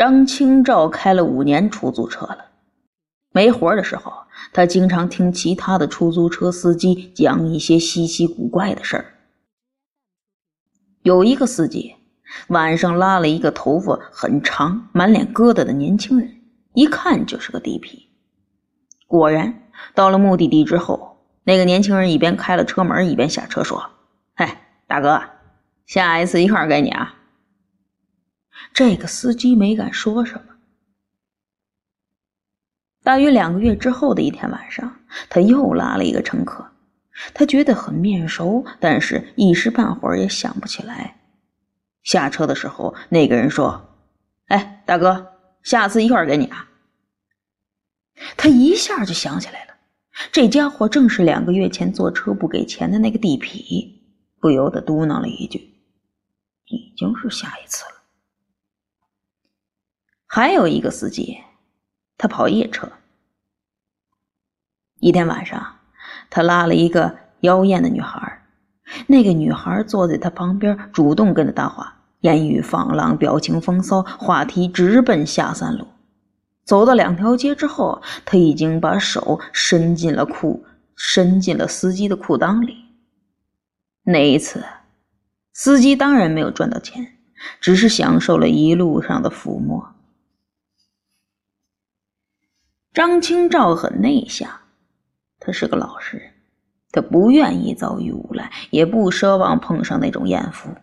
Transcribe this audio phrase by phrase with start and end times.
[0.00, 2.46] 张清照开了五年出租车了，
[3.32, 4.10] 没活的时候，
[4.50, 9.04] 他经常听其他的出租车司机讲一些稀奇古怪的事儿。
[11.02, 11.96] 有一个司机
[12.48, 16.40] 晚上拉了一个头发很长、满脸疙瘩的年轻人，
[16.72, 18.06] 一看就是个地痞。
[19.06, 23.90] 果然，到了目的地之后，那个年轻人一边开了车门，一边下车说
[24.34, 24.48] ：“嘿，
[24.86, 25.20] 大哥，
[25.84, 27.16] 下一次一块给你啊。”
[28.72, 30.42] 这个司机没敢说什么。
[33.02, 36.70] 大约两个月之后的一天晚上，他又拉了一个乘客，
[37.32, 41.16] 他觉得很面熟，但是一时半会儿也想不起来。
[42.02, 43.96] 下车的时候，那个人说
[44.48, 46.68] ：“哎，大哥，下次一块给你啊。”
[48.36, 49.74] 他一下就想起来了，
[50.30, 53.90] 这家伙正是两个月前坐车不给钱的那个地痞，
[54.40, 55.58] 不由得嘟囔了一句
[56.68, 57.99] ：“已经是下一次了。”
[60.32, 61.38] 还有一个司机，
[62.16, 62.88] 他跑夜车。
[65.00, 65.78] 一天晚上，
[66.30, 68.40] 他拉了一个妖艳的女孩，
[69.08, 75.84] 那个女孩坐在他旁边，主动跟他搭话，言语放浪，表情风骚，话题直奔下三路。
[76.62, 80.64] 走到两条街之后，他已经把手伸进了裤，
[80.94, 82.76] 伸进了司机的裤裆里。
[84.04, 84.64] 那一次，
[85.52, 87.16] 司机当然没有赚到钱，
[87.60, 89.96] 只是享受了一路上的抚摸。
[92.92, 94.50] 张清照很内向，
[95.38, 96.32] 他是个老实人，
[96.90, 100.74] 他不愿意遭遇无赖，也不奢望碰上那种艳福，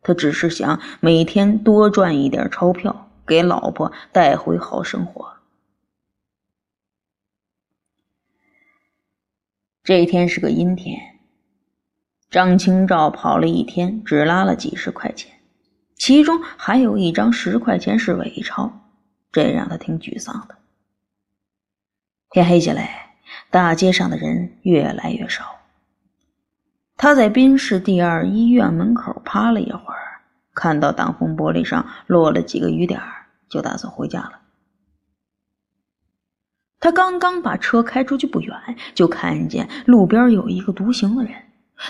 [0.00, 5.30] 他只是想每天多赚一点钞票，给老婆带回好生活。
[9.84, 10.98] 这一天是个阴天，
[12.30, 15.30] 张清照跑了一天，只拉了几十块钱，
[15.96, 18.72] 其中还有一张十块钱是伪钞，
[19.30, 20.56] 这让他挺沮丧的。
[22.32, 23.14] 天黑下来，
[23.50, 25.44] 大街上的人越来越少。
[26.96, 30.22] 他在滨市第二医院门口趴了一会儿，
[30.54, 34.40] 看到挡风玻璃上落了几个雨点儿就打算回家了。
[36.80, 38.56] 他刚刚把车开出去不远，
[38.94, 41.34] 就看见路边有一个独行的人，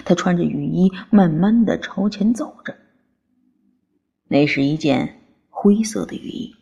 [0.05, 2.75] 他穿着雨衣，慢慢的朝前走着。
[4.27, 5.21] 那是一件
[5.51, 6.57] 灰色的雨衣，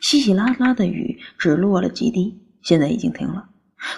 [0.00, 2.42] 稀稀拉拉的雨只落了几滴。
[2.66, 3.48] 现在已经停了，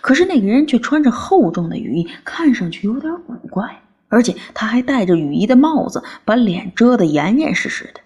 [0.03, 8.03] 可是那个人却穿着厚重的雨衣，看上去有点古怪，而且他还戴着雨衣的帽子，把脸遮得严严实实的。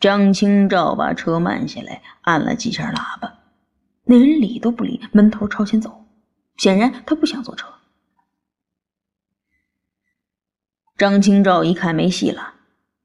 [0.00, 3.38] 张清照把车慢下来，按了几下喇叭，
[4.06, 6.04] 那人理都不理，闷头朝前走，
[6.56, 7.68] 显然他不想坐车。
[10.98, 12.54] 张清照一看没戏了，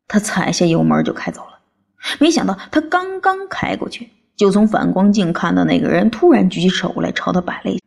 [0.07, 1.59] 他踩下油门就开走了，
[2.19, 4.09] 没想到他刚刚开过去。
[4.35, 7.83] 就从反光镜看到那个人突然举起手来朝他摆了一下，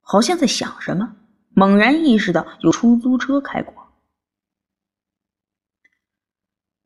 [0.00, 1.16] 好像在想什么，
[1.50, 3.74] 猛然意识到有出租车开过。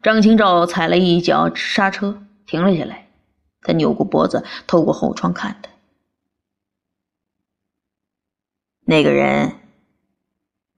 [0.03, 3.09] 张清照踩了一脚刹车，停了下来。
[3.61, 5.71] 他扭过脖子，透过后窗看他。
[8.83, 9.59] 那个人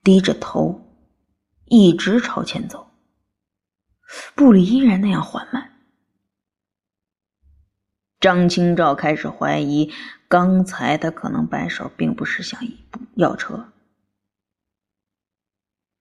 [0.03, 0.81] 低着头，
[1.67, 2.89] 一直朝前走，
[4.35, 5.70] 步履依然那样缓慢。
[8.21, 9.91] 张清照开始怀疑，
[10.29, 12.61] 刚才他可能摆手，并不是想
[13.17, 13.73] 要车。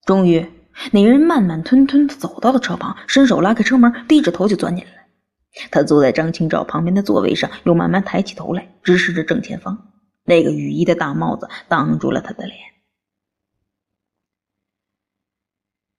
[0.05, 0.51] 终于，
[0.91, 5.07] 那人慢慢吞吞的走到了车旁，伸手拉开车门，低着头就钻进来。
[5.71, 9.93] 他坐在张清照旁边的座位上，又慢慢抬起头来，直视着正前方。
[10.25, 12.57] 那个雨衣的大帽子挡住了他的脸。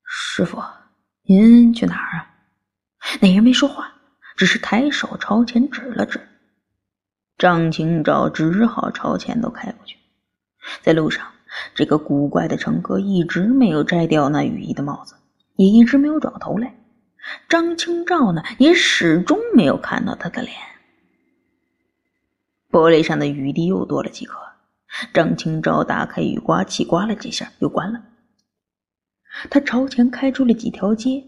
[0.05, 0.63] 师傅，
[1.23, 2.35] 您去哪儿啊？
[3.21, 4.00] 那人没说话。
[4.41, 6.19] 只是抬手朝前指了指，
[7.37, 9.99] 张清照只好朝前头开过去。
[10.81, 11.27] 在路上，
[11.75, 15.15] 这个古怪的乘客一直没有摘掉那雨衣的帽子，
[15.57, 16.75] 也一直没有转过头来。
[17.51, 20.54] 张清照呢，也始终没有看到他的脸。
[22.71, 24.39] 玻璃上的雨滴又多了几颗，
[25.13, 28.03] 张清照打开雨刮器，刮了几下，又关了。
[29.51, 31.25] 他朝前开出了几条街。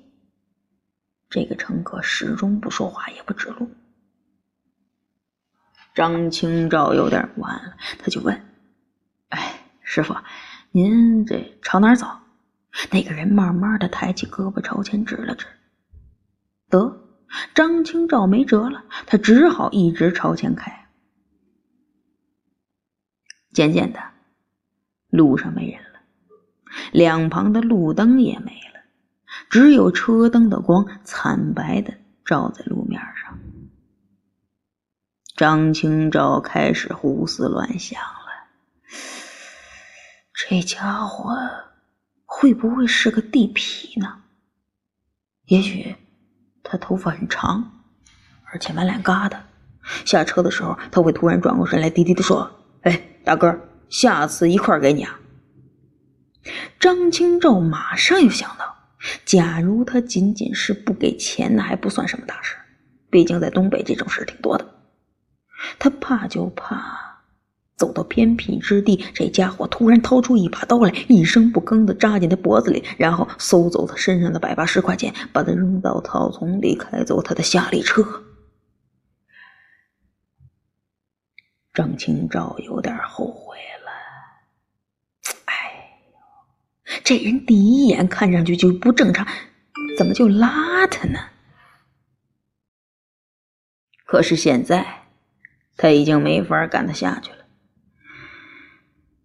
[1.33, 3.71] 这个乘客始终不说话，也不指路。
[5.95, 8.39] 张清照有点不安了，他就问
[9.31, 10.15] ：“哎，师傅，
[10.73, 12.07] 您这朝哪儿走？”
[12.93, 15.47] 那个人慢慢的抬起胳膊朝前指了指。
[16.69, 17.03] 得，
[17.55, 20.87] 张清照没辙了，他只好一直朝前开。
[23.55, 24.01] 渐渐的，
[25.09, 26.01] 路上没人了，
[26.93, 28.82] 两旁的路灯也没了。
[29.51, 31.95] 只有车灯的光惨白的
[32.25, 33.39] 照在路面上。
[35.37, 38.49] 张清照开始胡思乱想了：
[40.35, 41.35] 这家伙
[42.25, 44.23] 会不会是个地痞呢？
[45.47, 45.97] 也许
[46.63, 47.73] 他头发很长，
[48.53, 49.39] 而且满脸疙瘩。
[50.05, 52.51] 下车的时候，他会突然转过身来，低低的说
[52.83, 55.19] ：“哎，大哥，下次一块给你啊。”
[56.79, 58.77] 张清照马上又想到，
[59.25, 62.57] 假如他仅仅是不给钱，那还不算什么大事，
[63.11, 64.75] 毕竟在东北这种事挺多的。
[65.79, 67.23] 他怕就怕
[67.77, 78.05] 走到偏僻之地，这家伙突然掏出一把刀来，一声不吭的扎进他脖子里，然后搜走他身上的百八十块钱，把他扔到草丛里，开走他的夏利车。
[81.73, 83.91] 张清照有点后悔了。
[85.47, 85.55] 哎
[86.13, 86.19] 呦，
[87.05, 89.27] 这人第一眼看上去就不正常，
[89.99, 91.19] 怎么就邋遢呢？
[94.05, 94.85] 可是现在
[95.77, 97.39] 他已经没法赶他下去了。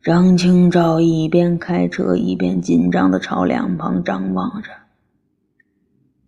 [0.02, 4.70] 张清照一边开车，一边紧张的朝两旁张望着。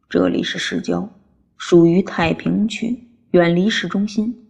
[0.10, 1.10] 这里是市郊，
[1.58, 4.48] 属于太平区，远离市中心。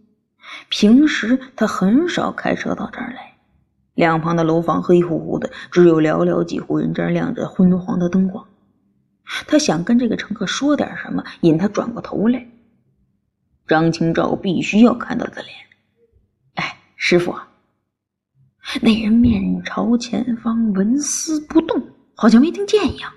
[0.68, 3.29] 平时他很少开车到这儿来，
[4.00, 8.46] 两旁的楼房黑乎乎的，只有寥寥几户人家亮着昏黄的灯光。
[9.46, 12.46] 他想跟这个乘客说点什么，引他转过头来。
[13.68, 15.54] 张清照必须要看到他的脸。
[16.54, 17.36] 哎，师傅，
[18.80, 21.82] 那人面朝前方，纹丝不动，
[22.14, 23.12] 好像没听见一样。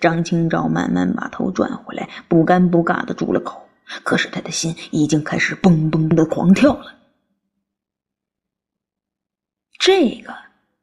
[0.00, 3.60] 张清照慢慢把头转回来，不尴不尬的住了口。
[4.02, 7.03] 可是他的心已经开始嘣嘣的狂跳了。
[9.84, 10.34] 这个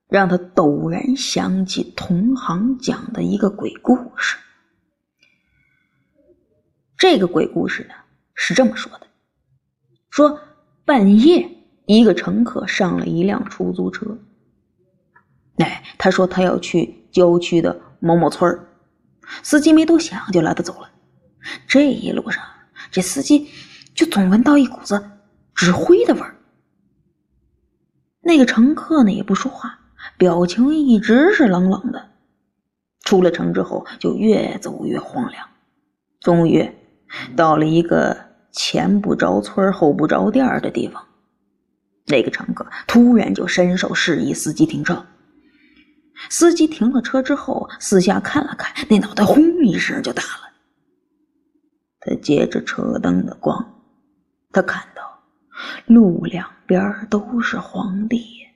[0.07, 4.37] 让他陡然想起同行讲的一个鬼故事。
[6.99, 7.95] 这个鬼故事呢
[8.35, 9.07] 是这么说的：
[10.11, 10.39] 说
[10.85, 11.49] 半夜
[11.87, 14.19] 一个乘客上了一辆出租车，
[15.55, 18.55] 哎，他说他要去郊区的某某村
[19.41, 20.87] 司机没多想就拉他走了。
[21.67, 22.43] 这一路上。
[22.91, 23.49] 这司机
[23.95, 25.01] 就总闻到一股子
[25.55, 26.35] 纸灰的味儿。
[28.21, 29.79] 那个乘客呢也不说话，
[30.17, 32.09] 表情一直是冷冷的。
[33.03, 35.47] 出了城之后，就越走越荒凉。
[36.19, 36.71] 终于
[37.35, 38.15] 到了一个
[38.51, 41.03] 前不着村后不着店的地方，
[42.05, 45.03] 那个乘客突然就伸手示意司机停车。
[46.29, 50.51] 司机停了车之后，四下看了看，那脑袋轰一声就大了。
[51.99, 53.81] 他借着车灯的光，
[54.51, 54.87] 他看
[55.85, 58.47] 路两边都是荒地，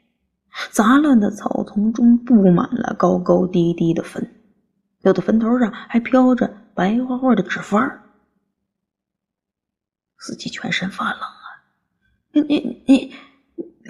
[0.71, 4.29] 杂乱的草丛中布满了高高低低的坟，
[5.01, 7.91] 有的坟头上还飘着白花花的纸幡
[10.17, 11.45] 司机全身发冷啊！
[12.31, 13.13] 你你你，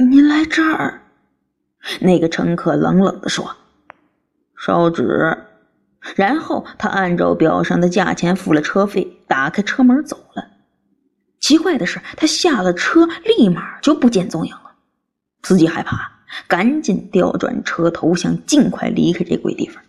[0.06, 1.02] 您来这儿？
[2.02, 3.56] 那个乘客冷冷地说
[4.58, 5.38] ：“烧纸。”
[6.16, 10.48] 然后他按照表上的价钱付了车费，打开车门走了。
[11.46, 14.74] 奇怪的是，他下了车，立马就不见踪影了。
[15.44, 16.12] 司机害怕，
[16.48, 19.84] 赶紧调转车头，想尽快离开这鬼地方。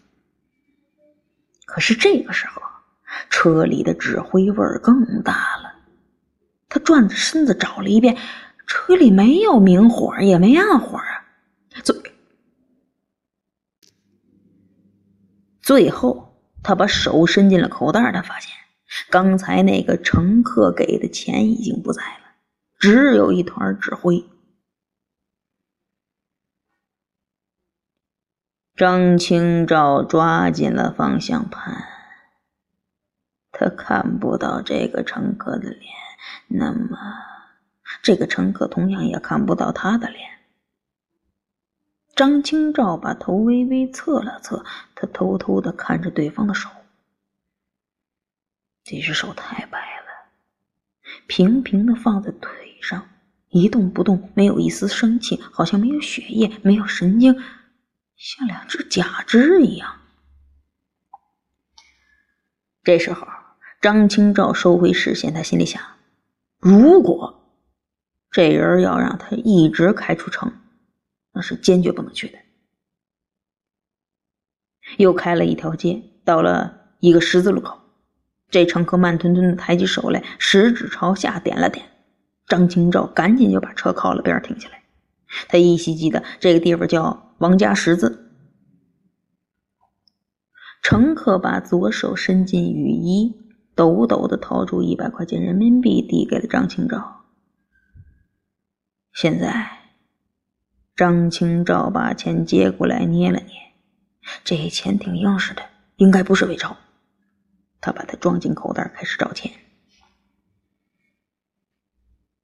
[1.65, 2.61] 可是这个时候，
[3.31, 5.73] 车里的纸灰味更大了。
[6.69, 8.19] 他转着身子找了一遍，
[8.67, 11.25] 车里没有明火，也没暗火啊。
[11.83, 11.97] 最
[15.63, 18.55] 最后，他把手伸进了口袋，他发现
[19.11, 22.37] 刚才那个乘客给的钱已经不在了，
[22.79, 24.25] 只有一团纸灰。
[28.75, 31.83] 张清照抓紧了方向盘，
[33.51, 35.83] 他看不到这个乘客的脸，
[36.49, 36.99] 那么
[38.03, 40.31] 这个乘客同样也看不到他的脸。
[42.15, 46.69] 张清照把头微微侧了侧，他偷偷的看着对方的手。
[48.89, 50.07] 这只手太白了，
[51.27, 53.09] 平平的放在腿上，
[53.49, 57.35] 一动不动，没有一丝生气，好像没有血液，没有神经，
[58.15, 60.01] 像两只假肢一样。
[62.85, 63.27] 这时候，
[63.81, 65.83] 张清照收回视线，他心里想：
[66.61, 67.43] 如果
[68.31, 70.53] 这人要让他一直开出城。
[71.33, 72.39] 那是坚决不能去的。
[74.97, 77.79] 又开了一条街，到了一个十字路口，
[78.51, 81.87] 这乘客慢吞吞的抬起手来，食指朝下点了点。
[82.47, 84.83] 张清照赶紧就把车靠了边停下来。
[85.49, 88.33] 他依稀记得这个地方叫王家十字。
[90.81, 93.35] 乘客把左手伸进雨衣，
[93.75, 97.25] 抖抖的掏出一百块钱人民币，递给了张清照。
[99.13, 99.69] 现在，
[100.95, 103.49] 张清照把钱接过来，捏了捏，
[104.45, 105.63] 这钱挺硬实的，
[105.97, 106.77] 应该不是伪钞。
[107.81, 109.53] 他把它装进口袋，开始找钱。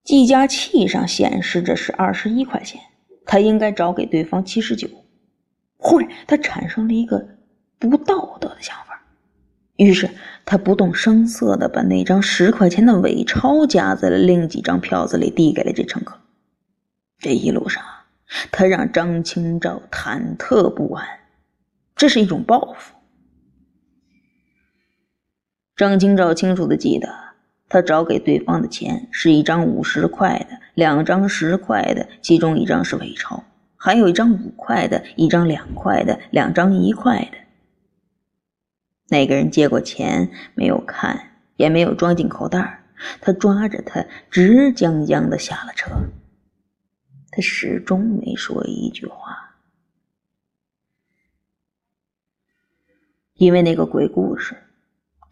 [0.05, 2.81] 计价器上显示着是二十一块钱，
[3.25, 4.89] 他应该找给对方七十九。
[5.77, 7.25] 忽然，他产生了一个
[7.79, 9.01] 不道德的想法，
[9.77, 10.11] 于是
[10.45, 16.21] 他不动声色的把那张十块钱的伪钞夹在了另几张票子里，递给了这乘客。
[17.19, 17.83] 这一路上，
[18.51, 21.07] 他让张清照忐忑不安，
[21.95, 22.95] 这是一种报复。
[25.76, 27.23] 张清照清楚的记得。
[27.69, 33.43] 他找给对方的钱是一张五十块的，两张十块的，其中一张是伪钞，
[33.79, 37.38] 还有一张五块的，一张两块的，两张一块的。
[39.09, 42.85] 那个人接过钱，没有看，也没有装进口袋儿
[43.23, 45.91] 他抓着他，直僵僵的下了车。
[47.31, 49.57] 他始终没说一句话，
[53.33, 54.55] 因为那个鬼故事，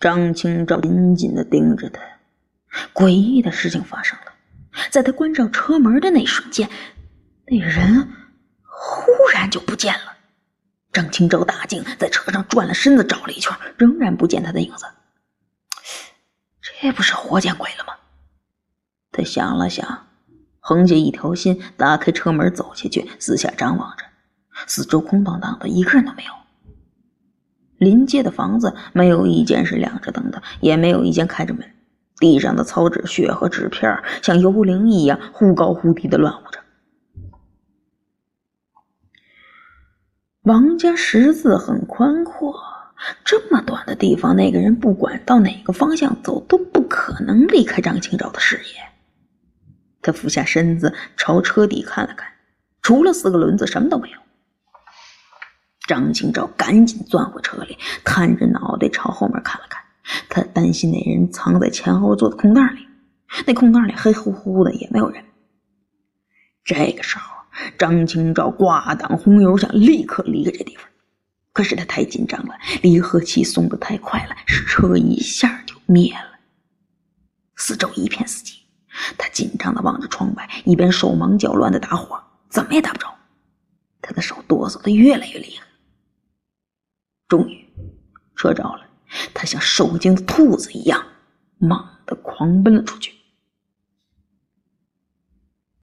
[0.00, 2.00] 张清照紧紧的盯着他。
[2.95, 4.33] 诡异的事情发生了，
[4.90, 6.71] 在他关上车门的那瞬间，
[7.47, 8.09] 那人
[8.62, 10.16] 忽然就不见了。
[10.92, 14.87] 张清照大惊，在车上转了身子，找了一圈，仍然不见他的影子。
[16.62, 17.95] 这不是活见鬼了吗？
[19.12, 20.07] 他想了想，
[20.61, 24.04] 横下一条心，打开车门走下去，四下张望着，
[24.66, 26.33] 四周空荡荡的，一个人都没有。
[27.80, 31.64] 临街的房子没有一间是亮着灯的，也没有一间开着门。
[32.18, 36.60] 地上的草纸屑和纸片像幽灵一样忽高忽低的乱舞着。
[40.42, 42.54] 王家十字很宽阔，
[43.25, 48.82] 这么短的地方，那个人不管到哪个方向走，都不可能离开张清照的视野。
[50.02, 52.30] 他俯下身子朝车底看了看，
[52.82, 54.18] 除了四个轮子，什么都没有。
[55.90, 59.82] 张清照赶紧钻回车里，探着脑袋朝后面看了看。
[60.28, 62.87] 他担心那人藏在前后座的空袋里，
[63.44, 65.25] 那空袋里黑乎乎的，也没有人。
[66.62, 67.35] 这个时候，
[67.76, 70.85] 张清照挂档红油想，立刻离开这地方。
[71.52, 76.38] 可是他太紧张了，离合器松的太快了，车一下就灭了。
[77.56, 78.59] 四周一片死寂，
[79.18, 82.16] 他紧张的望着窗外，一边手忙脚乱的打火，
[82.49, 83.12] 怎么也打不着。
[84.00, 85.66] 他的手哆嗦的越来越厉害。
[87.30, 87.64] 终于，
[88.37, 88.87] 车着了。
[89.32, 91.02] 他像受惊的兔子一样，
[91.58, 93.14] 猛地狂奔了出去。